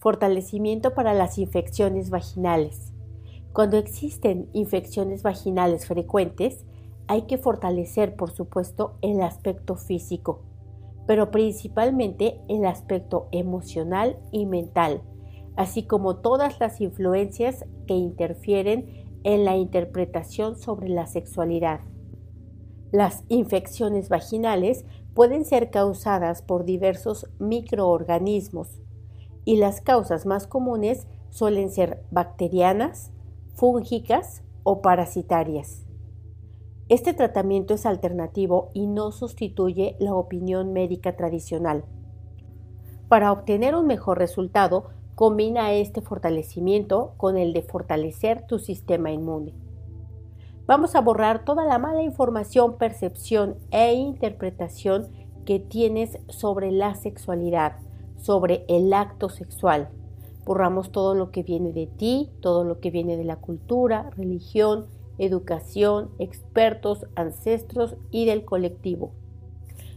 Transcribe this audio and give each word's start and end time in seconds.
Fortalecimiento 0.00 0.94
para 0.94 1.12
las 1.12 1.36
infecciones 1.36 2.08
vaginales. 2.08 2.94
Cuando 3.52 3.76
existen 3.76 4.48
infecciones 4.54 5.22
vaginales 5.22 5.86
frecuentes, 5.86 6.64
hay 7.06 7.22
que 7.22 7.36
fortalecer, 7.36 8.16
por 8.16 8.30
supuesto, 8.30 8.96
el 9.02 9.20
aspecto 9.20 9.76
físico, 9.76 10.40
pero 11.06 11.30
principalmente 11.30 12.40
el 12.48 12.64
aspecto 12.64 13.28
emocional 13.30 14.18
y 14.32 14.46
mental, 14.46 15.02
así 15.54 15.82
como 15.82 16.16
todas 16.16 16.58
las 16.60 16.80
influencias 16.80 17.66
que 17.86 17.92
interfieren 17.92 19.20
en 19.22 19.44
la 19.44 19.58
interpretación 19.58 20.56
sobre 20.56 20.88
la 20.88 21.06
sexualidad. 21.08 21.80
Las 22.90 23.24
infecciones 23.28 24.08
vaginales 24.08 24.86
pueden 25.12 25.44
ser 25.44 25.70
causadas 25.70 26.40
por 26.40 26.64
diversos 26.64 27.28
microorganismos 27.38 28.80
y 29.44 29.56
las 29.56 29.80
causas 29.80 30.26
más 30.26 30.46
comunes 30.46 31.06
suelen 31.30 31.70
ser 31.70 32.02
bacterianas, 32.10 33.12
fúngicas 33.54 34.42
o 34.62 34.82
parasitarias. 34.82 35.86
Este 36.88 37.14
tratamiento 37.14 37.74
es 37.74 37.86
alternativo 37.86 38.70
y 38.74 38.86
no 38.86 39.12
sustituye 39.12 39.96
la 40.00 40.14
opinión 40.14 40.72
médica 40.72 41.16
tradicional. 41.16 41.84
Para 43.08 43.32
obtener 43.32 43.76
un 43.76 43.86
mejor 43.86 44.18
resultado, 44.18 44.90
combina 45.14 45.72
este 45.72 46.00
fortalecimiento 46.00 47.14
con 47.16 47.36
el 47.36 47.52
de 47.52 47.62
fortalecer 47.62 48.46
tu 48.46 48.58
sistema 48.58 49.12
inmune. 49.12 49.54
Vamos 50.66 50.94
a 50.94 51.00
borrar 51.00 51.44
toda 51.44 51.64
la 51.64 51.78
mala 51.78 52.02
información, 52.02 52.76
percepción 52.78 53.56
e 53.70 53.92
interpretación 53.94 55.08
que 55.44 55.58
tienes 55.58 56.18
sobre 56.28 56.70
la 56.70 56.94
sexualidad, 56.94 57.76
sobre 58.20 58.64
el 58.68 58.92
acto 58.92 59.28
sexual. 59.28 59.88
Borramos 60.44 60.90
todo 60.90 61.14
lo 61.14 61.30
que 61.30 61.42
viene 61.42 61.72
de 61.72 61.86
ti, 61.86 62.30
todo 62.40 62.64
lo 62.64 62.80
que 62.80 62.90
viene 62.90 63.16
de 63.16 63.24
la 63.24 63.36
cultura, 63.36 64.10
religión, 64.16 64.86
educación, 65.18 66.10
expertos, 66.18 67.06
ancestros 67.14 67.96
y 68.10 68.24
del 68.24 68.44
colectivo. 68.44 69.12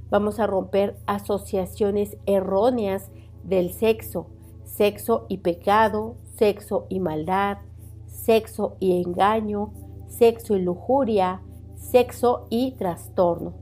Vamos 0.10 0.40
a 0.40 0.48
romper 0.48 0.98
asociaciones 1.08 2.18
erróneas 2.26 3.10
del 3.44 3.72
sexo, 3.72 4.28
sexo 4.64 5.26
y 5.30 5.38
pecado, 5.40 6.16
sexo 6.36 6.86
y 6.90 7.00
maldad, 7.00 7.58
sexo 8.06 8.76
y 8.80 9.02
engaño, 9.02 9.72
sexo 10.08 10.56
y 10.56 10.62
lujuria, 10.62 11.42
sexo 11.76 12.48
y 12.50 12.72
trastorno. 12.72 13.54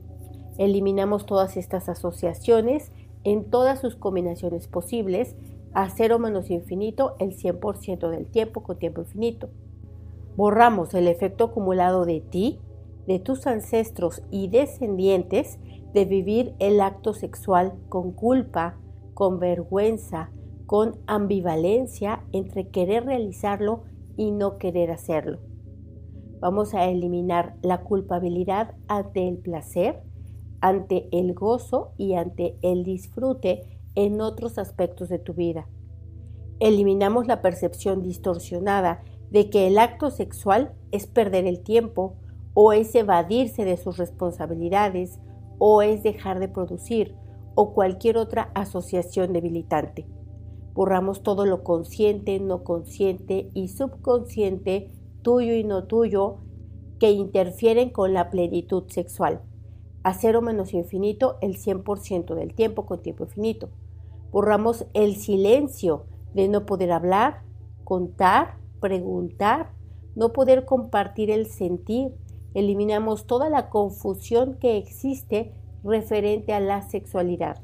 Eliminamos 0.58 1.26
todas 1.26 1.56
estas 1.56 1.88
asociaciones 1.88 2.92
en 3.24 3.50
todas 3.50 3.80
sus 3.80 3.96
combinaciones 3.96 4.68
posibles 4.68 5.36
a 5.74 5.88
cero 5.90 6.18
menos 6.18 6.50
infinito 6.50 7.16
el 7.18 7.36
100% 7.36 8.10
del 8.10 8.26
tiempo 8.26 8.62
con 8.62 8.78
tiempo 8.78 9.02
infinito. 9.02 9.48
Borramos 10.36 10.94
el 10.94 11.08
efecto 11.08 11.44
acumulado 11.44 12.04
de 12.04 12.20
ti, 12.20 12.60
de 13.06 13.18
tus 13.18 13.46
ancestros 13.46 14.22
y 14.30 14.48
descendientes 14.48 15.58
de 15.92 16.04
vivir 16.04 16.54
el 16.58 16.80
acto 16.80 17.12
sexual 17.12 17.74
con 17.88 18.12
culpa, 18.12 18.78
con 19.14 19.38
vergüenza, 19.38 20.30
con 20.66 20.96
ambivalencia 21.06 22.24
entre 22.32 22.68
querer 22.68 23.04
realizarlo 23.04 23.82
y 24.16 24.30
no 24.30 24.58
querer 24.58 24.90
hacerlo. 24.90 25.38
Vamos 26.40 26.74
a 26.74 26.86
eliminar 26.86 27.56
la 27.62 27.82
culpabilidad 27.82 28.74
ante 28.88 29.28
el 29.28 29.38
placer, 29.38 30.02
ante 30.62 31.08
el 31.12 31.34
gozo 31.34 31.92
y 31.98 32.14
ante 32.14 32.56
el 32.62 32.84
disfrute 32.84 33.80
en 33.94 34.22
otros 34.22 34.56
aspectos 34.56 35.10
de 35.10 35.18
tu 35.18 35.34
vida. 35.34 35.68
Eliminamos 36.60 37.26
la 37.26 37.42
percepción 37.42 38.02
distorsionada 38.02 39.02
de 39.30 39.50
que 39.50 39.66
el 39.66 39.78
acto 39.78 40.10
sexual 40.10 40.72
es 40.92 41.06
perder 41.06 41.46
el 41.46 41.60
tiempo 41.62 42.14
o 42.54 42.72
es 42.72 42.94
evadirse 42.94 43.64
de 43.64 43.76
sus 43.76 43.98
responsabilidades 43.98 45.18
o 45.58 45.82
es 45.82 46.02
dejar 46.02 46.38
de 46.38 46.48
producir 46.48 47.16
o 47.54 47.74
cualquier 47.74 48.16
otra 48.16 48.50
asociación 48.54 49.32
debilitante. 49.32 50.06
Borramos 50.74 51.22
todo 51.22 51.44
lo 51.44 51.64
consciente, 51.64 52.38
no 52.40 52.62
consciente 52.62 53.50
y 53.52 53.68
subconsciente 53.68 54.90
tuyo 55.22 55.54
y 55.54 55.64
no 55.64 55.84
tuyo 55.84 56.38
que 56.98 57.10
interfieren 57.10 57.90
con 57.90 58.14
la 58.14 58.30
plenitud 58.30 58.84
sexual. 58.88 59.42
A 60.04 60.14
cero 60.14 60.42
menos 60.42 60.74
infinito 60.74 61.38
el 61.40 61.56
100% 61.56 62.34
del 62.34 62.54
tiempo 62.54 62.86
con 62.86 63.02
tiempo 63.02 63.24
infinito. 63.24 63.68
Borramos 64.32 64.86
el 64.94 65.14
silencio 65.14 66.06
de 66.34 66.48
no 66.48 66.66
poder 66.66 66.90
hablar, 66.90 67.42
contar, 67.84 68.56
preguntar, 68.80 69.70
no 70.16 70.32
poder 70.32 70.64
compartir 70.64 71.30
el 71.30 71.46
sentir. 71.46 72.12
Eliminamos 72.54 73.26
toda 73.26 73.48
la 73.48 73.70
confusión 73.70 74.54
que 74.54 74.76
existe 74.76 75.52
referente 75.84 76.52
a 76.52 76.60
la 76.60 76.82
sexualidad. 76.82 77.60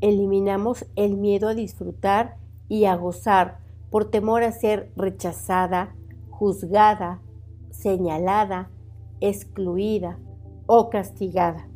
Eliminamos 0.00 0.86
el 0.96 1.16
miedo 1.16 1.48
a 1.48 1.54
disfrutar 1.54 2.36
y 2.68 2.86
a 2.86 2.96
gozar 2.96 3.58
por 3.90 4.10
temor 4.10 4.42
a 4.42 4.50
ser 4.50 4.90
rechazada, 4.96 5.94
juzgada, 6.30 7.20
señalada, 7.70 8.70
excluida 9.20 10.18
o 10.72 10.88
castigada. 10.88 11.66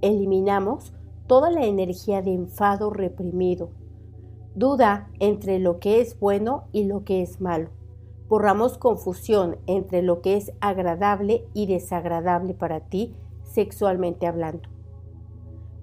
Eliminamos 0.00 0.94
toda 1.26 1.50
la 1.50 1.66
energía 1.66 2.22
de 2.22 2.32
enfado 2.32 2.88
reprimido, 2.88 3.72
duda 4.54 5.10
entre 5.18 5.58
lo 5.58 5.80
que 5.80 6.00
es 6.00 6.18
bueno 6.18 6.64
y 6.72 6.84
lo 6.84 7.04
que 7.04 7.20
es 7.20 7.42
malo. 7.42 7.68
Borramos 8.26 8.78
confusión 8.78 9.58
entre 9.66 10.00
lo 10.00 10.22
que 10.22 10.38
es 10.38 10.50
agradable 10.62 11.46
y 11.52 11.66
desagradable 11.66 12.54
para 12.54 12.80
ti 12.80 13.14
sexualmente 13.42 14.26
hablando. 14.26 14.70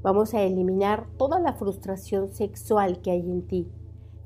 Vamos 0.01 0.33
a 0.33 0.41
eliminar 0.41 1.05
toda 1.17 1.39
la 1.39 1.53
frustración 1.53 2.29
sexual 2.29 2.99
que 3.01 3.11
hay 3.11 3.29
en 3.29 3.45
ti, 3.45 3.67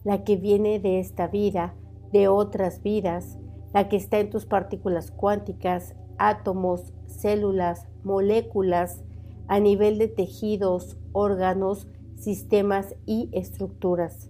la 0.06 0.24
que 0.24 0.38
viene 0.38 0.80
de 0.80 1.02
esta 1.02 1.28
vida, 1.28 1.76
de 2.14 2.30
otras 2.30 2.82
vidas, 2.84 3.38
la 3.74 3.90
que 3.90 3.98
está 3.98 4.20
en 4.20 4.30
tus 4.30 4.46
partículas 4.46 5.12
cuánticas, 5.12 5.94
átomos, 6.22 6.94
células, 7.08 7.88
moléculas, 8.04 9.02
a 9.48 9.60
nivel 9.60 9.98
de 9.98 10.08
tejidos, 10.08 10.98
órganos, 11.14 11.88
sistemas 12.16 12.96
y 13.06 13.30
estructuras. 13.32 14.30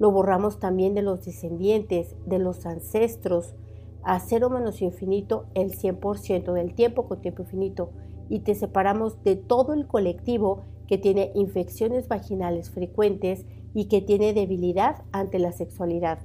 Lo 0.00 0.10
borramos 0.10 0.58
también 0.58 0.94
de 0.94 1.02
los 1.02 1.24
descendientes, 1.24 2.16
de 2.26 2.40
los 2.40 2.66
ancestros, 2.66 3.54
a 4.02 4.18
cero 4.18 4.50
menos 4.50 4.82
infinito 4.82 5.46
el 5.54 5.72
100% 5.72 6.52
del 6.52 6.74
tiempo 6.74 7.06
con 7.06 7.20
tiempo 7.20 7.42
infinito 7.42 7.90
y 8.28 8.40
te 8.40 8.54
separamos 8.54 9.22
de 9.22 9.36
todo 9.36 9.72
el 9.72 9.86
colectivo 9.86 10.64
que 10.88 10.98
tiene 10.98 11.30
infecciones 11.34 12.08
vaginales 12.08 12.70
frecuentes 12.70 13.44
y 13.72 13.84
que 13.84 14.00
tiene 14.00 14.32
debilidad 14.32 15.04
ante 15.12 15.38
la 15.38 15.52
sexualidad. 15.52 16.18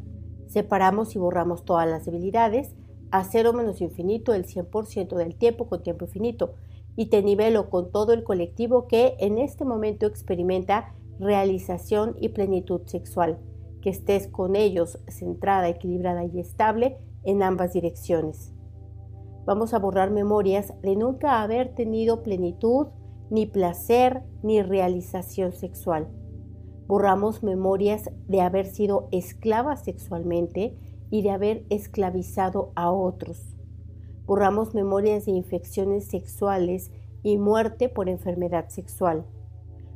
Separamos 0.47 1.15
y 1.15 1.19
borramos 1.19 1.63
todas 1.65 1.87
las 1.87 2.05
debilidades 2.05 2.75
a 3.15 3.23
cero 3.23 3.53
menos 3.53 3.79
infinito 3.79 4.33
el 4.33 4.45
100% 4.45 5.15
del 5.15 5.35
tiempo 5.35 5.69
con 5.69 5.81
tiempo 5.81 6.03
infinito. 6.03 6.55
Y 6.97 7.05
te 7.05 7.23
nivelo 7.23 7.69
con 7.69 7.89
todo 7.89 8.11
el 8.11 8.25
colectivo 8.25 8.87
que 8.87 9.15
en 9.19 9.37
este 9.37 9.63
momento 9.63 10.05
experimenta 10.05 10.93
realización 11.17 12.17
y 12.19 12.29
plenitud 12.29 12.81
sexual, 12.85 13.39
que 13.81 13.89
estés 13.89 14.27
con 14.27 14.57
ellos 14.57 14.99
centrada, 15.07 15.69
equilibrada 15.69 16.25
y 16.25 16.41
estable 16.41 16.97
en 17.23 17.41
ambas 17.41 17.71
direcciones. 17.71 18.53
Vamos 19.45 19.73
a 19.73 19.79
borrar 19.79 20.11
memorias 20.11 20.73
de 20.81 20.97
nunca 20.97 21.41
haber 21.41 21.73
tenido 21.73 22.21
plenitud, 22.21 22.87
ni 23.29 23.45
placer, 23.45 24.23
ni 24.43 24.61
realización 24.61 25.53
sexual. 25.53 26.09
Borramos 26.87 27.43
memorias 27.43 28.09
de 28.27 28.41
haber 28.41 28.65
sido 28.65 29.07
esclava 29.11 29.77
sexualmente 29.77 30.77
y 31.09 31.21
de 31.21 31.31
haber 31.31 31.65
esclavizado 31.69 32.71
a 32.75 32.91
otros. 32.91 33.55
Borramos 34.25 34.73
memorias 34.73 35.25
de 35.25 35.31
infecciones 35.31 36.05
sexuales 36.05 36.91
y 37.23 37.37
muerte 37.37 37.89
por 37.89 38.09
enfermedad 38.09 38.69
sexual. 38.69 39.25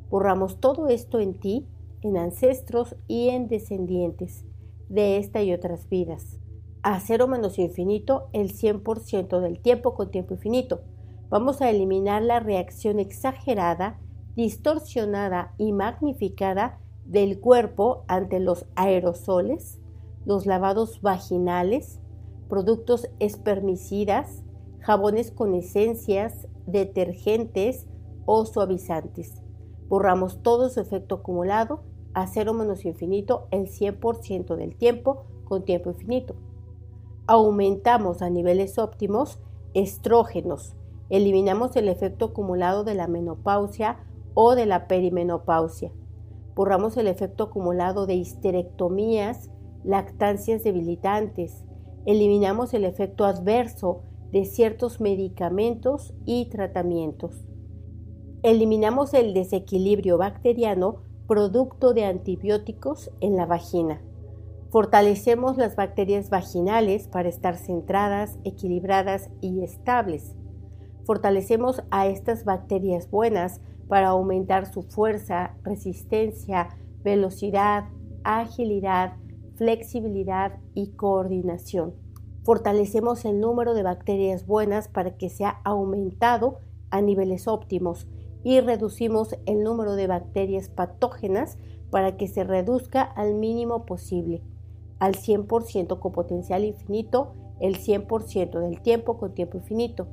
Borramos 0.10 0.60
todo 0.60 0.88
esto 0.88 1.20
en 1.20 1.34
ti, 1.34 1.68
en 2.02 2.18
ancestros 2.18 2.96
y 3.08 3.30
en 3.30 3.48
descendientes 3.48 4.46
de 4.88 5.18
esta 5.18 5.42
y 5.44 5.54
otras 5.54 5.90
vidas. 5.90 6.40
A 6.82 7.00
cero 7.00 7.28
menos 7.28 7.60
infinito 7.60 8.30
el 8.34 8.54
100% 8.54 9.40
del 9.42 9.60
tiempo 9.60 9.94
con 9.94 10.12
tiempo 10.12 10.34
infinito. 10.34 10.82
Vamos 11.30 11.62
a 11.62 11.70
eliminar 11.70 12.24
la 12.24 12.40
reacción 12.40 13.00
exagerada 13.00 14.00
distorsionada 14.40 15.54
y 15.58 15.74
magnificada 15.74 16.80
del 17.04 17.42
cuerpo 17.42 18.06
ante 18.08 18.40
los 18.40 18.66
aerosoles, 18.76 19.80
los 20.30 20.46
lavados 20.46 21.02
vaginales, 21.02 22.00
productos 22.50 23.10
espermicidas, 23.18 24.44
jabones 24.80 25.32
con 25.32 25.56
esencias, 25.56 26.48
detergentes 26.68 27.88
o 28.28 28.46
suavizantes. 28.46 29.42
Borramos 29.88 30.44
todo 30.44 30.70
su 30.70 30.82
efecto 30.82 31.16
acumulado 31.16 31.82
a 32.14 32.28
cero 32.28 32.54
menos 32.54 32.86
infinito 32.86 33.48
el 33.50 33.70
100% 33.70 34.56
del 34.56 34.76
tiempo 34.76 35.26
con 35.46 35.66
tiempo 35.66 35.90
infinito. 35.90 36.36
Aumentamos 37.26 38.22
a 38.22 38.30
niveles 38.30 38.78
óptimos 38.78 39.40
estrógenos, 39.74 40.76
eliminamos 41.10 41.76
el 41.76 41.90
efecto 41.90 42.26
acumulado 42.26 42.84
de 42.84 42.94
la 42.94 43.08
menopausia 43.08 43.98
o 44.36 44.54
de 44.54 44.68
la 44.68 44.88
perimenopausia, 44.88 45.92
borramos 46.54 46.98
el 46.98 47.08
efecto 47.08 47.46
acumulado 47.46 48.06
de 48.06 48.14
histerectomías, 48.14 49.50
lactancias 49.84 50.64
debilitantes, 50.64 51.64
eliminamos 52.06 52.74
el 52.74 52.86
efecto 52.86 53.26
adverso 53.26 54.02
de 54.32 54.46
ciertos 54.46 55.02
medicamentos 55.02 56.14
y 56.26 56.50
tratamientos. 56.50 57.46
Eliminamos 58.44 59.14
el 59.14 59.34
desequilibrio 59.34 60.18
bacteriano 60.18 61.04
producto 61.28 61.94
de 61.94 62.06
antibióticos 62.06 63.12
en 63.20 63.36
la 63.36 63.46
vagina. 63.46 64.02
Fortalecemos 64.70 65.58
las 65.58 65.76
bacterias 65.76 66.30
vaginales 66.30 67.08
para 67.08 67.30
estar 67.30 67.58
centradas, 67.58 68.38
equilibradas 68.44 69.30
y 69.42 69.64
estables. 69.64 70.36
Fortalecemos 71.06 71.84
a 71.90 72.08
estas 72.08 72.46
bacterias 72.46 73.10
buenas 73.10 73.62
para 73.88 74.10
aumentar 74.10 74.72
su 74.72 74.84
fuerza, 74.84 75.56
resistencia, 75.64 76.70
velocidad, 77.04 77.86
agilidad, 78.24 79.14
flexibilidad 79.60 80.54
y 80.74 80.92
coordinación. 80.92 81.94
Fortalecemos 82.44 83.26
el 83.26 83.42
número 83.42 83.74
de 83.74 83.84
bacterias 83.84 84.48
buenas 84.48 84.88
para 84.88 85.18
que 85.18 85.30
sea 85.30 85.60
aumentado 85.66 86.60
a 86.92 87.02
niveles 87.02 87.46
óptimos 87.46 88.08
y 88.42 88.62
reducimos 88.62 89.36
el 89.46 89.62
número 89.62 89.96
de 89.96 90.08
bacterias 90.08 90.70
patógenas 90.70 91.58
para 91.92 92.16
que 92.16 92.30
se 92.30 92.46
reduzca 92.46 93.02
al 93.02 93.36
mínimo 93.36 93.86
posible, 93.86 94.42
al 94.98 95.16
100% 95.16 96.00
con 96.00 96.14
potencial 96.14 96.64
infinito, 96.64 97.34
el 97.60 97.80
100% 97.80 98.62
del 98.62 98.82
tiempo 98.82 99.18
con 99.18 99.34
tiempo 99.34 99.58
infinito. 99.58 100.08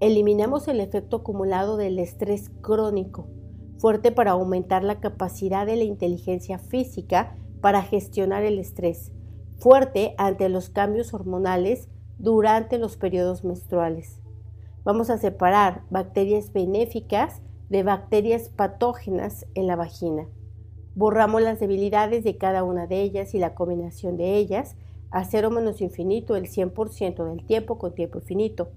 Eliminamos 0.00 0.66
el 0.66 0.80
efecto 0.80 1.18
acumulado 1.18 1.76
del 1.76 1.98
estrés 1.98 2.50
crónico, 2.62 3.28
fuerte 3.76 4.12
para 4.12 4.30
aumentar 4.30 4.82
la 4.82 4.98
capacidad 4.98 5.66
de 5.66 5.76
la 5.76 5.84
inteligencia 5.84 6.58
física 6.58 7.36
para 7.60 7.82
gestionar 7.82 8.42
el 8.44 8.58
estrés, 8.58 9.12
fuerte 9.58 10.14
ante 10.18 10.48
los 10.48 10.70
cambios 10.70 11.14
hormonales 11.14 11.88
durante 12.18 12.78
los 12.78 12.96
periodos 12.96 13.44
menstruales. 13.44 14.20
Vamos 14.84 15.10
a 15.10 15.18
separar 15.18 15.82
bacterias 15.90 16.52
benéficas 16.52 17.42
de 17.68 17.82
bacterias 17.82 18.48
patógenas 18.48 19.46
en 19.54 19.66
la 19.66 19.76
vagina. 19.76 20.28
Borramos 20.94 21.42
las 21.42 21.60
debilidades 21.60 22.24
de 22.24 22.38
cada 22.38 22.64
una 22.64 22.86
de 22.86 23.02
ellas 23.02 23.34
y 23.34 23.38
la 23.38 23.54
combinación 23.54 24.16
de 24.16 24.36
ellas 24.36 24.76
a 25.10 25.24
cero 25.24 25.50
menos 25.50 25.80
infinito 25.80 26.36
el 26.36 26.44
100% 26.44 27.24
del 27.24 27.44
tiempo 27.44 27.78
con 27.78 27.94
tiempo 27.94 28.18
infinito. 28.18 28.70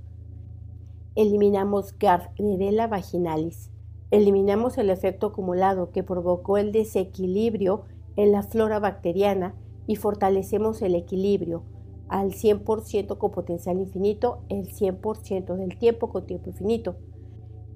Eliminamos 1.15 1.97
Gardnerella 1.97 2.87
vaginalis. 2.87 3.69
Eliminamos 4.11 4.77
el 4.77 4.89
efecto 4.89 5.27
acumulado 5.27 5.91
que 5.91 6.03
provocó 6.03 6.57
el 6.57 6.71
desequilibrio 6.71 7.83
en 8.15 8.31
la 8.31 8.43
flora 8.43 8.79
bacteriana 8.79 9.55
y 9.87 9.95
fortalecemos 9.95 10.81
el 10.81 10.95
equilibrio 10.95 11.63
al 12.09 12.31
100% 12.31 13.17
con 13.17 13.31
potencial 13.31 13.79
infinito 13.79 14.43
el 14.49 14.67
100% 14.67 15.55
del 15.55 15.77
tiempo 15.77 16.09
con 16.09 16.25
tiempo 16.25 16.49
infinito. 16.49 16.97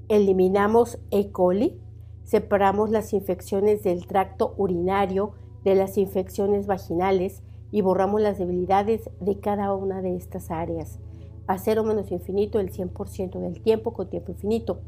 Eliminamos 0.10 1.00
E. 1.12 1.32
coli, 1.32 1.80
separamos 2.24 2.90
las 2.90 3.14
infecciones 3.14 3.84
del 3.84 4.06
tracto 4.08 4.54
urinario 4.58 5.34
de 5.64 5.76
las 5.76 5.98
infecciones 5.98 6.68
vaginales 6.68 7.44
y 7.72 7.82
borramos 7.82 8.22
las 8.22 8.38
debilidades 8.38 9.10
de 9.20 9.40
cada 9.40 9.74
una 9.74 10.02
de 10.02 10.16
estas 10.16 10.52
áreas. 10.52 11.00
A 11.48 11.58
cero 11.58 11.84
menos 11.84 12.12
infinito 12.12 12.60
el 12.60 12.72
100% 12.72 13.40
del 13.40 13.62
tiempo 13.62 13.94
con 13.94 14.10
tiempo 14.10 14.32
infinito. 14.32 14.82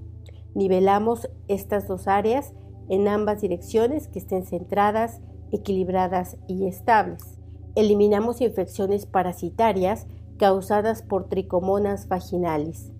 Nivelamos 0.53 1.29
estas 1.47 1.87
dos 1.87 2.07
áreas 2.07 2.53
en 2.87 3.07
ambas 3.07 3.41
direcciones 3.41 4.07
que 4.07 4.19
estén 4.19 4.45
centradas 4.45 5.21
equilibradas 5.51 6.37
y 6.47 6.67
estables. 6.67 7.39
Eliminamos 7.75 8.41
infecciones 8.41 9.05
parasitarias 9.05 10.07
causadas 10.37 11.01
por 11.01 11.29
tricomonas 11.29 12.07
vaginales. 12.07 12.91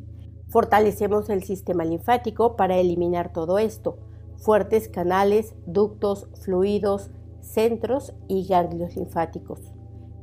Fortalecemos 0.50 1.30
el 1.30 1.44
sistema 1.44 1.84
linfático 1.84 2.56
para 2.56 2.78
eliminar 2.78 3.34
todo 3.34 3.60
esto. 3.60 3.98
Fuertes 4.38 4.90
canales, 4.90 5.56
ductos, 5.66 6.28
fluidos, 6.42 7.10
centros 7.42 8.14
y 8.28 8.48
ganglios 8.48 8.96
linfáticos. 8.96 9.60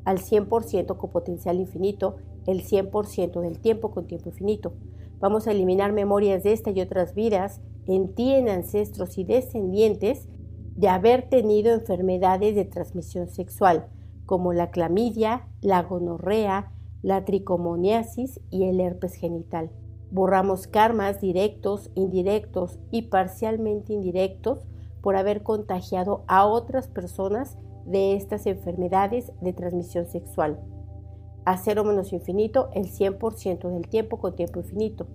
Al 0.05 0.19
100% 0.19 0.97
con 0.97 1.11
potencial 1.11 1.61
infinito, 1.61 2.17
el 2.47 2.65
100% 2.65 3.41
del 3.41 3.59
tiempo 3.61 3.91
con 3.91 4.07
tiempo 4.07 4.31
infinito. 4.31 4.75
Vamos 5.21 5.47
a 5.47 5.53
eliminar 5.53 5.93
memorias 5.93 6.43
de 6.43 6.53
esta 6.53 6.71
y 6.71 6.81
otras 6.81 7.15
vidas 7.15 7.61
en 7.87 8.15
ti, 8.15 8.33
en 8.33 8.49
ancestros 8.49 9.19
y 9.19 9.25
descendientes 9.25 10.29
de 10.77 10.89
haber 10.89 11.29
tenido 11.29 11.73
enfermedades 11.73 12.55
de 12.55 12.65
transmisión 12.65 13.29
sexual, 13.29 13.89
como 14.27 14.53
la 14.53 14.71
clamidia, 14.71 15.49
la 15.61 15.83
gonorrea, 15.83 16.73
la 17.03 17.25
tricomoniasis 17.25 18.41
y 18.51 18.65
el 18.65 18.81
herpes 18.81 19.15
genital. 19.15 19.71
Borramos 20.11 20.67
karmas 20.67 21.21
directos, 21.21 21.91
indirectos 21.95 22.79
y 22.91 23.03
parcialmente 23.03 23.93
indirectos 23.93 24.67
por 25.01 25.17
haber 25.17 25.43
contagiado 25.43 26.25
a 26.29 26.47
otras 26.47 26.87
personas 26.87 27.59
de 27.85 28.15
estas 28.15 28.47
enfermedades 28.47 29.33
de 29.41 29.53
transmisión 29.53 30.07
sexual. 30.07 30.61
A 31.45 31.57
cero 31.57 31.83
menos 31.83 32.13
infinito 32.13 32.71
el 32.73 32.87
100% 32.87 33.69
del 33.69 33.89
tiempo 33.89 34.19
con 34.19 34.37
tiempo 34.37 34.61
infinito. 34.61 35.09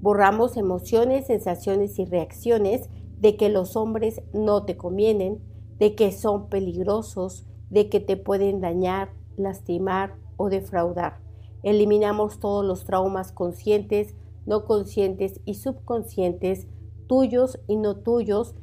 Borramos 0.00 0.56
emociones, 0.56 1.26
sensaciones 1.26 1.98
y 1.98 2.04
reacciones 2.04 2.90
de 3.20 3.36
que 3.36 3.48
los 3.48 3.76
hombres 3.76 4.22
no 4.32 4.64
te 4.64 4.76
convienen, 4.76 5.40
de 5.78 5.94
que 5.94 6.12
son 6.12 6.48
peligrosos, 6.48 7.46
de 7.70 7.88
que 7.88 8.00
te 8.00 8.16
pueden 8.16 8.60
dañar, 8.60 9.10
lastimar 9.36 10.14
o 10.36 10.48
defraudar. 10.48 11.18
Eliminamos 11.62 12.38
todos 12.38 12.64
los 12.64 12.84
traumas 12.84 13.32
conscientes, 13.32 14.14
no 14.44 14.64
conscientes 14.64 15.40
y 15.44 15.54
subconscientes, 15.54 16.66
tuyos 17.06 17.58
y 17.66 17.76
no 17.76 17.96
tuyos, 17.96 18.54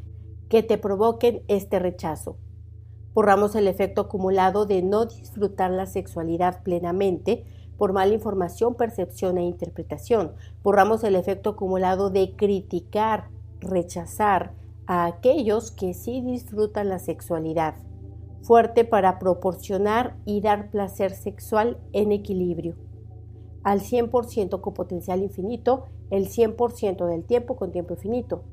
que 0.49 0.63
te 0.63 0.77
provoquen 0.77 1.43
este 1.47 1.79
rechazo. 1.79 2.37
Borramos 3.13 3.55
el 3.55 3.67
efecto 3.67 4.01
acumulado 4.01 4.65
de 4.65 4.81
no 4.81 5.05
disfrutar 5.05 5.71
la 5.71 5.85
sexualidad 5.85 6.63
plenamente 6.63 7.45
por 7.77 7.93
mala 7.93 8.13
información, 8.13 8.75
percepción 8.75 9.37
e 9.37 9.45
interpretación. 9.45 10.33
Borramos 10.63 11.03
el 11.03 11.15
efecto 11.15 11.51
acumulado 11.51 12.09
de 12.09 12.35
criticar 12.35 13.29
rechazar 13.63 14.53
a 14.85 15.05
aquellos 15.05 15.71
que 15.71 15.93
sí 15.93 16.21
disfrutan 16.21 16.89
la 16.89 16.99
sexualidad, 16.99 17.75
fuerte 18.41 18.83
para 18.85 19.19
proporcionar 19.19 20.17
y 20.25 20.41
dar 20.41 20.69
placer 20.69 21.11
sexual 21.11 21.77
en 21.93 22.11
equilibrio, 22.11 22.75
al 23.63 23.79
100% 23.79 24.61
con 24.61 24.73
potencial 24.73 25.23
infinito, 25.23 25.85
el 26.09 26.27
100% 26.27 27.07
del 27.07 27.23
tiempo 27.23 27.55
con 27.55 27.71
tiempo 27.71 27.93
infinito. 27.93 28.43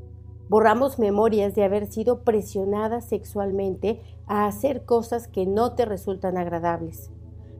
Borramos 0.48 0.98
memorias 0.98 1.54
de 1.54 1.64
haber 1.64 1.86
sido 1.86 2.22
presionada 2.22 3.00
sexualmente 3.00 4.00
a 4.26 4.46
hacer 4.46 4.84
cosas 4.84 5.28
que 5.28 5.46
no 5.46 5.74
te 5.74 5.84
resultan 5.84 6.38
agradables. 6.38 7.10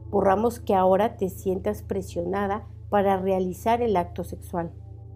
Borramos 0.09 0.59
que 0.59 0.75
ahora 0.75 1.15
te 1.15 1.29
sientas 1.29 1.83
presionada 1.83 2.67
para 2.89 3.17
realizar 3.17 3.81
el 3.81 3.95
acto 3.95 4.23
sexual. 4.23 4.71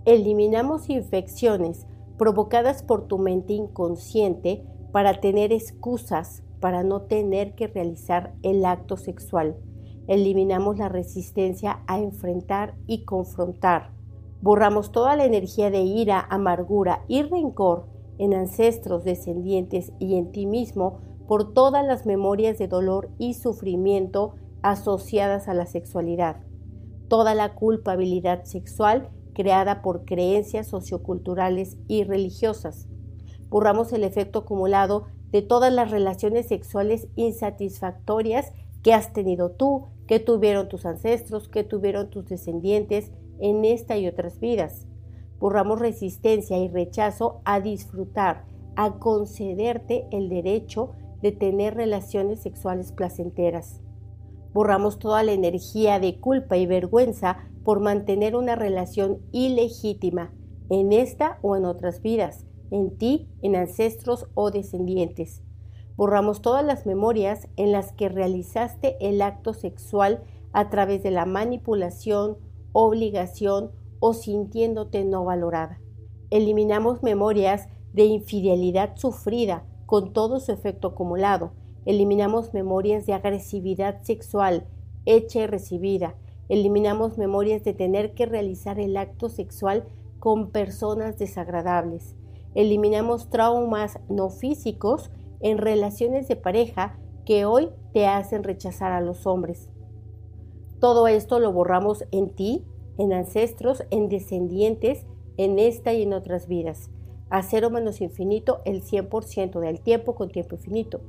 Eliminamos 0.05 0.89
infecciones 0.89 1.85
provocadas 2.17 2.83
por 2.83 3.07
tu 3.07 3.17
mente 3.17 3.53
inconsciente 3.53 4.63
para 4.91 5.19
tener 5.19 5.51
excusas 5.51 6.43
para 6.59 6.83
no 6.83 7.03
tener 7.03 7.53
que 7.53 7.67
realizar 7.67 8.33
el 8.41 8.65
acto 8.65 8.97
sexual. 8.97 9.55
Eliminamos 10.07 10.77
la 10.77 10.89
resistencia 10.89 11.83
a 11.87 11.99
enfrentar 11.99 12.75
y 12.87 13.05
confrontar. 13.05 13.91
Borramos 14.41 14.91
toda 14.91 15.15
la 15.15 15.25
energía 15.25 15.69
de 15.69 15.81
ira, 15.81 16.25
amargura 16.29 17.03
y 17.07 17.23
rencor 17.23 17.87
en 18.17 18.33
ancestros, 18.33 19.03
descendientes 19.03 19.91
y 19.99 20.15
en 20.15 20.31
ti 20.31 20.45
mismo 20.45 20.99
por 21.27 21.53
todas 21.53 21.85
las 21.85 22.05
memorias 22.05 22.57
de 22.57 22.67
dolor 22.67 23.09
y 23.17 23.33
sufrimiento 23.33 24.35
asociadas 24.61 25.47
a 25.47 25.53
la 25.53 25.65
sexualidad. 25.65 26.37
Toda 27.07 27.35
la 27.35 27.55
culpabilidad 27.55 28.45
sexual 28.45 29.09
creada 29.35 29.83
por 29.83 30.05
creencias 30.05 30.65
socioculturales 30.65 31.77
y 31.87 32.03
religiosas. 32.03 32.87
Borramos 33.49 33.93
el 33.93 34.03
efecto 34.03 34.39
acumulado 34.39 35.05
de 35.31 35.43
todas 35.43 35.71
las 35.71 35.91
relaciones 35.91 36.47
sexuales 36.47 37.07
insatisfactorias 37.15 38.53
que 38.81 38.93
has 38.93 39.13
tenido 39.13 39.51
tú, 39.51 39.85
que 40.07 40.19
tuvieron 40.19 40.69
tus 40.69 40.85
ancestros, 40.85 41.47
que 41.47 41.63
tuvieron 41.63 42.09
tus 42.09 42.25
descendientes 42.25 43.11
en 43.39 43.65
esta 43.65 43.97
y 43.97 44.07
otras 44.07 44.39
vidas. 44.39 44.87
Borramos 45.39 45.79
resistencia 45.79 46.57
y 46.57 46.67
rechazo 46.69 47.41
a 47.45 47.59
disfrutar, 47.59 48.45
a 48.75 48.97
concederte 48.99 50.07
el 50.11 50.29
derecho 50.29 50.91
de 51.21 51.31
tener 51.31 51.75
relaciones 51.75 52.39
sexuales 52.39 52.91
placenteras. 52.91 53.81
Borramos 54.53 54.99
toda 54.99 55.23
la 55.23 55.33
energía 55.33 55.99
de 55.99 56.19
culpa 56.19 56.55
y 56.55 56.65
vergüenza 56.65 57.39
por 57.65 57.81
mantener 57.81 58.35
una 58.35 58.55
relación 58.55 59.19
ilegítima 59.33 60.31
en 60.69 60.93
esta 60.93 61.39
o 61.41 61.57
en 61.57 61.65
otras 61.65 62.01
vidas, 62.01 62.45
en 62.71 62.97
ti, 62.97 63.27
en 63.41 63.55
ancestros 63.55 64.27
o 64.35 64.51
descendientes. 64.51 65.41
Borramos 65.97 66.41
todas 66.41 66.63
las 66.63 66.85
memorias 66.85 67.47
en 67.57 67.71
las 67.71 67.91
que 67.91 68.07
realizaste 68.07 68.97
el 69.01 69.21
acto 69.21 69.53
sexual 69.53 70.23
a 70.53 70.69
través 70.69 71.03
de 71.03 71.11
la 71.11 71.25
manipulación, 71.25 72.37
obligación 72.71 73.71
o 73.99 74.13
sintiéndote 74.13 75.03
no 75.03 75.25
valorada. 75.25 75.81
Eliminamos 76.29 77.01
memorias 77.01 77.67
de 77.93 78.05
infidelidad 78.05 78.95
sufrida 78.95 79.65
con 79.85 80.13
todo 80.13 80.39
su 80.39 80.51
efecto 80.51 80.89
acumulado. 80.89 81.53
Eliminamos 81.85 82.53
memorias 82.53 83.05
de 83.05 83.13
agresividad 83.13 84.03
sexual 84.03 84.67
hecha 85.05 85.41
y 85.41 85.47
recibida. 85.47 86.15
Eliminamos 86.47 87.17
memorias 87.17 87.63
de 87.63 87.73
tener 87.73 88.13
que 88.13 88.25
realizar 88.25 88.79
el 88.79 88.97
acto 88.97 89.29
sexual 89.29 89.85
con 90.19 90.51
personas 90.51 91.17
desagradables. 91.17 92.15
Eliminamos 92.53 93.29
traumas 93.29 93.99
no 94.09 94.29
físicos 94.29 95.11
en 95.39 95.57
relaciones 95.57 96.27
de 96.27 96.35
pareja 96.35 96.97
que 97.25 97.45
hoy 97.45 97.69
te 97.93 98.07
hacen 98.07 98.43
rechazar 98.43 98.91
a 98.91 99.01
los 99.01 99.25
hombres. 99.25 99.69
Todo 100.79 101.07
esto 101.07 101.39
lo 101.39 101.51
borramos 101.51 102.05
en 102.11 102.29
ti, 102.29 102.63
en 102.97 103.11
ancestros, 103.11 103.83
en 103.89 104.07
descendientes, 104.09 105.05
en 105.37 105.59
esta 105.59 105.93
y 105.93 106.03
en 106.03 106.13
otras 106.13 106.47
vidas. 106.47 106.91
A 107.29 107.41
cero 107.41 107.69
menos 107.69 108.01
infinito 108.01 108.61
el 108.65 108.83
100% 108.83 109.59
del 109.59 109.81
tiempo 109.81 110.15
con 110.15 110.29
tiempo 110.29 110.55
infinito. 110.55 111.01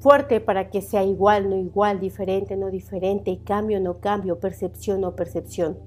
Fuerte 0.00 0.40
para 0.40 0.70
que 0.70 0.80
sea 0.80 1.04
igual, 1.04 1.50
no 1.50 1.56
igual, 1.56 2.00
diferente, 2.00 2.56
no 2.56 2.70
diferente, 2.70 3.38
cambio, 3.44 3.80
no 3.80 4.00
cambio, 4.00 4.40
percepción, 4.40 5.02
no 5.02 5.14
percepción. 5.14 5.78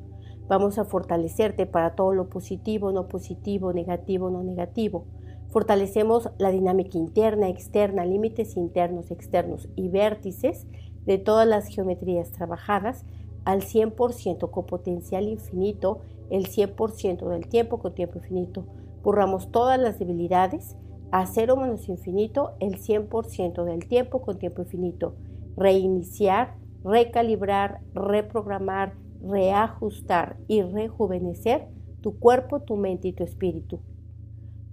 Vamos 0.47 0.77
a 0.77 0.85
fortalecerte 0.85 1.65
para 1.65 1.95
todo 1.95 2.13
lo 2.13 2.29
positivo, 2.29 2.91
no 2.91 3.07
positivo, 3.07 3.73
negativo, 3.73 4.29
no 4.29 4.43
negativo. 4.43 5.05
Fortalecemos 5.49 6.29
la 6.37 6.51
dinámica 6.51 6.99
interna, 6.99 7.49
externa, 7.49 8.05
límites 8.05 8.55
internos, 8.55 9.09
externos 9.09 9.67
y 9.75 9.89
vértices 9.89 10.67
de 11.07 11.17
todas 11.17 11.47
las 11.47 11.65
geometrías 11.67 12.31
trabajadas 12.31 13.05
al 13.45 13.61
100% 13.61 14.51
con 14.51 14.65
potencial 14.67 15.27
infinito, 15.27 16.01
el 16.29 16.49
100% 16.49 17.29
del 17.29 17.47
tiempo 17.47 17.79
con 17.79 17.95
tiempo 17.95 18.19
infinito. 18.19 18.67
Borramos 19.01 19.51
todas 19.51 19.79
las 19.79 19.97
debilidades 19.97 20.77
a 21.13 21.27
cero 21.27 21.55
menos 21.55 21.89
infinito, 21.89 22.53
el 22.59 22.81
100% 22.81 23.65
del 23.65 23.87
tiempo 23.87 24.23
con 24.23 24.39
tiempo 24.39 24.63
infinito. 24.63 25.13
Reiniciar, 25.55 26.55
recalibrar, 26.83 27.81
reprogramar, 27.93 28.95
reajustar 29.21 30.37
y 30.47 30.63
rejuvenecer 30.63 31.67
tu 32.01 32.17
cuerpo, 32.17 32.61
tu 32.61 32.77
mente 32.77 33.09
y 33.09 33.13
tu 33.13 33.23
espíritu. 33.23 33.79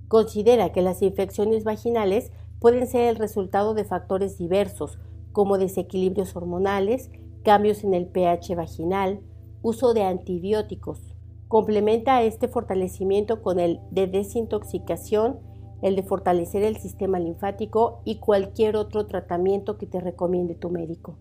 Considera 0.09 0.73
que 0.73 0.81
las 0.81 1.03
infecciones 1.03 1.63
vaginales 1.63 2.33
pueden 2.59 2.87
ser 2.87 3.11
el 3.11 3.17
resultado 3.17 3.75
de 3.75 3.85
factores 3.85 4.39
diversos, 4.39 4.99
como 5.33 5.59
desequilibrios 5.59 6.35
hormonales, 6.35 7.11
cambios 7.45 7.85
en 7.85 7.93
el 7.93 8.07
pH 8.07 8.55
vaginal, 8.55 9.21
uso 9.61 9.93
de 9.93 10.05
antibióticos. 10.05 11.15
Complementa 11.49 12.23
este 12.23 12.49
fortalecimiento 12.49 13.43
con 13.43 13.61
el 13.61 13.81
de 13.91 14.07
desintoxicación, 14.07 15.50
el 15.83 15.97
de 15.97 16.03
fortalecer 16.03 16.63
el 16.63 16.77
sistema 16.77 17.19
linfático 17.19 18.03
y 18.05 18.17
cualquier 18.17 18.77
otro 18.77 19.07
tratamiento 19.07 19.79
que 19.79 19.87
te 19.87 20.01
recomiende 20.01 20.55
tu 20.55 20.71
médico. 20.71 21.19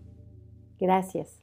Gracias. 0.78 1.39